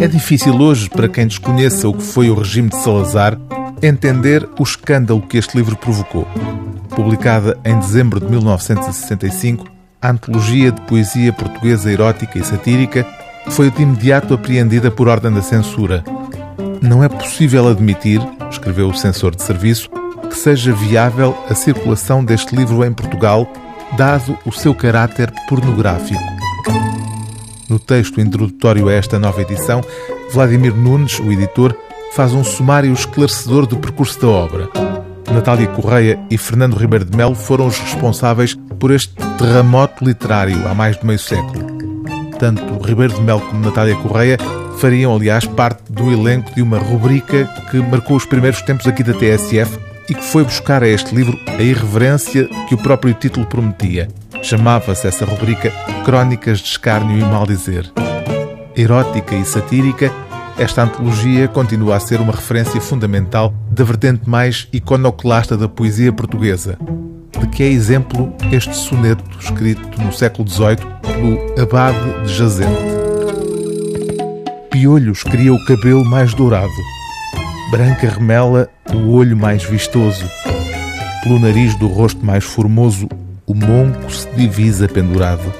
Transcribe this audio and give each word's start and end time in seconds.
É 0.00 0.08
difícil 0.08 0.58
hoje, 0.60 0.88
para 0.88 1.08
quem 1.08 1.26
desconheça 1.26 1.88
o 1.88 1.92
que 1.92 2.02
foi 2.02 2.30
o 2.30 2.34
regime 2.34 2.70
de 2.70 2.76
Salazar, 2.76 3.38
entender 3.82 4.48
o 4.58 4.62
escândalo 4.62 5.20
que 5.20 5.36
este 5.36 5.56
livro 5.56 5.76
provocou. 5.76 6.26
Publicada 6.88 7.58
em 7.64 7.78
dezembro 7.78 8.18
de 8.18 8.26
1965, 8.26 9.66
a 10.00 10.10
antologia 10.10 10.72
de 10.72 10.80
poesia 10.82 11.32
portuguesa 11.32 11.92
erótica 11.92 12.38
e 12.38 12.44
satírica 12.44 13.06
foi 13.50 13.70
de 13.70 13.82
imediato 13.82 14.32
apreendida 14.32 14.90
por 14.90 15.08
ordem 15.08 15.32
da 15.32 15.42
censura. 15.42 16.02
Não 16.80 17.04
é 17.04 17.08
possível 17.08 17.68
admitir, 17.68 18.20
escreveu 18.50 18.88
o 18.88 18.94
censor 18.94 19.34
de 19.34 19.42
serviço, 19.42 19.90
que 20.28 20.36
seja 20.36 20.72
viável 20.72 21.36
a 21.48 21.54
circulação 21.54 22.24
deste 22.24 22.56
livro 22.56 22.84
em 22.84 22.92
Portugal, 22.92 23.50
dado 23.96 24.38
o 24.46 24.52
seu 24.52 24.74
caráter 24.74 25.30
pornográfico. 25.48 26.20
No 27.70 27.78
texto 27.78 28.20
introdutório 28.20 28.88
a 28.88 28.92
esta 28.92 29.16
nova 29.16 29.40
edição, 29.42 29.80
Vladimir 30.32 30.74
Nunes, 30.74 31.20
o 31.20 31.30
editor, 31.30 31.72
faz 32.12 32.32
um 32.32 32.42
sumário 32.42 32.92
esclarecedor 32.92 33.64
do 33.64 33.76
percurso 33.76 34.20
da 34.20 34.26
obra. 34.26 34.68
Natália 35.32 35.68
Correia 35.68 36.18
e 36.28 36.36
Fernando 36.36 36.74
Ribeiro 36.74 37.04
de 37.04 37.16
Melo 37.16 37.36
foram 37.36 37.68
os 37.68 37.78
responsáveis 37.78 38.58
por 38.80 38.90
este 38.90 39.14
terremoto 39.38 40.04
literário 40.04 40.66
há 40.66 40.74
mais 40.74 40.98
de 40.98 41.06
meio 41.06 41.20
século. 41.20 41.64
Tanto 42.40 42.84
Ribeiro 42.84 43.14
de 43.14 43.20
Melo 43.20 43.40
como 43.40 43.64
Natália 43.64 43.94
Correia 43.94 44.36
fariam, 44.78 45.14
aliás, 45.14 45.44
parte 45.46 45.92
do 45.92 46.10
elenco 46.10 46.52
de 46.52 46.62
uma 46.62 46.78
rubrica 46.78 47.48
que 47.70 47.76
marcou 47.76 48.16
os 48.16 48.26
primeiros 48.26 48.60
tempos 48.62 48.88
aqui 48.88 49.04
da 49.04 49.12
TSF 49.12 49.89
e 50.10 50.14
que 50.14 50.24
foi 50.24 50.42
buscar 50.42 50.82
a 50.82 50.88
este 50.88 51.14
livro 51.14 51.38
a 51.46 51.62
irreverência 51.62 52.48
que 52.68 52.74
o 52.74 52.78
próprio 52.78 53.14
título 53.14 53.46
prometia. 53.46 54.08
Chamava-se 54.42 55.06
essa 55.06 55.24
rubrica 55.24 55.70
Crónicas 56.04 56.58
de 56.58 56.68
Escárnio 56.68 57.16
e 57.16 57.22
Maldizer. 57.22 57.90
Erótica 58.76 59.36
e 59.36 59.44
satírica, 59.44 60.12
esta 60.58 60.82
antologia 60.82 61.46
continua 61.46 61.96
a 61.96 62.00
ser 62.00 62.20
uma 62.20 62.32
referência 62.32 62.80
fundamental 62.80 63.54
da 63.70 63.84
vertente 63.84 64.28
mais 64.28 64.66
iconoclasta 64.72 65.56
da 65.56 65.68
poesia 65.68 66.12
portuguesa, 66.12 66.76
de 67.38 67.46
que 67.46 67.62
é 67.62 67.68
exemplo 67.68 68.34
este 68.50 68.74
soneto 68.74 69.24
escrito 69.38 70.02
no 70.02 70.12
século 70.12 70.48
XVIII 70.48 70.76
pelo 71.02 71.62
Abade 71.62 72.26
de 72.26 72.34
Jazente. 72.34 73.00
Piolhos 74.70 75.22
cria 75.22 75.52
o 75.52 75.64
cabelo 75.66 76.04
mais 76.04 76.34
dourado, 76.34 76.70
branca 77.70 78.08
remela 78.08 78.68
o 78.92 79.12
olho 79.12 79.36
mais 79.36 79.62
vistoso, 79.64 80.24
pelo 81.22 81.38
nariz 81.38 81.74
do 81.76 81.86
rosto 81.86 82.24
mais 82.24 82.44
formoso 82.44 83.08
o 83.46 83.54
monco 83.54 84.12
se 84.12 84.28
divisa 84.30 84.88
pendurado. 84.88 85.52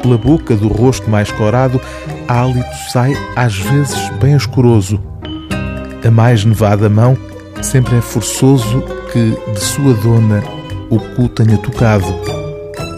Pela 0.00 0.18
boca 0.18 0.56
do 0.56 0.68
rosto 0.68 1.08
mais 1.08 1.30
corado, 1.32 1.80
hálito 2.28 2.74
sai 2.90 3.12
às 3.36 3.56
vezes 3.56 4.10
bem 4.20 4.34
escuroso. 4.34 5.00
A 6.06 6.10
mais 6.10 6.44
nevada 6.44 6.88
mão 6.88 7.16
sempre 7.62 7.96
é 7.96 8.00
forçoso 8.00 8.82
que 9.12 9.36
de 9.52 9.60
sua 9.60 9.94
dona 9.94 10.42
o 10.90 10.98
cu 10.98 11.28
tenha 11.28 11.58
tocado. 11.58 12.06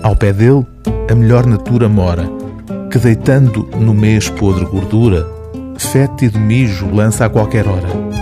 Ao 0.03 0.17
pé 0.17 0.33
dele, 0.33 0.65
a 1.11 1.15
melhor 1.15 1.47
natura 1.47 1.89
mora, 1.89 2.29
que 2.91 2.99
deitando 2.99 3.69
no 3.79 3.95
mês 3.95 4.29
podre 4.29 4.65
gordura, 4.65 5.27
fétido 5.79 6.39
mijo 6.39 6.89
lança 6.93 7.25
a 7.25 7.29
qualquer 7.29 7.67
hora. 7.67 8.16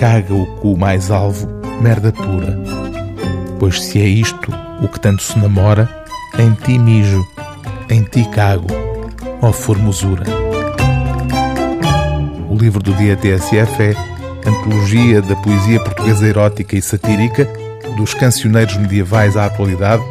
Caga 0.00 0.32
o 0.32 0.46
cu 0.46 0.78
mais 0.78 1.10
alvo, 1.10 1.46
merda 1.82 2.10
pura. 2.10 2.58
Pois 3.58 3.82
se 3.82 4.00
é 4.00 4.06
isto 4.06 4.50
o 4.82 4.88
que 4.88 4.98
tanto 4.98 5.22
se 5.22 5.38
namora, 5.38 5.86
em 6.38 6.54
ti 6.54 6.78
mijo, 6.78 7.22
em 7.90 8.02
ti 8.04 8.24
cago, 8.30 8.66
ó 9.42 9.52
formosura. 9.52 10.24
O 12.48 12.56
livro 12.56 12.82
do 12.82 12.94
dia 12.94 13.14
TSF 13.14 13.82
é 13.82 13.94
Antologia 14.48 15.20
da 15.20 15.36
Poesia 15.36 15.78
Portuguesa 15.80 16.26
Erótica 16.26 16.76
e 16.76 16.80
Satírica, 16.80 17.46
dos 17.98 18.14
cancioneiros 18.14 18.78
medievais 18.78 19.36
à 19.36 19.44
atualidade, 19.44 20.02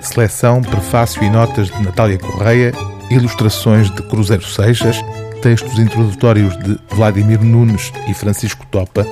seleção, 0.00 0.60
prefácio 0.60 1.22
e 1.22 1.30
notas 1.30 1.68
de 1.68 1.84
Natália 1.84 2.18
Correia, 2.18 2.72
ilustrações 3.08 3.94
de 3.94 4.02
Cruzeiro 4.02 4.44
Seixas, 4.44 5.00
textos 5.40 5.78
introdutórios 5.78 6.58
de 6.64 6.76
Vladimir 6.90 7.44
Nunes 7.44 7.92
e 8.08 8.12
Francisco 8.12 8.66
Topa, 8.72 9.06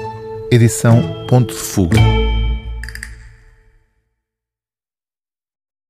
edição 0.54 1.02
Ponto 1.26 1.52
de 1.52 1.60
Fuga. 1.60 2.23